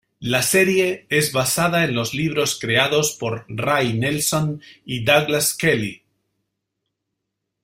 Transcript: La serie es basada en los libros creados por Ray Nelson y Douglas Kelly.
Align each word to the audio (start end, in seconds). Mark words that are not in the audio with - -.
La 0.33 0.41
serie 0.41 1.05
es 1.09 1.31
basada 1.31 1.83
en 1.83 1.93
los 1.93 2.15
libros 2.15 2.57
creados 2.59 3.15
por 3.19 3.45
Ray 3.49 3.93
Nelson 3.93 4.59
y 4.83 5.03
Douglas 5.05 5.53
Kelly. 5.53 6.01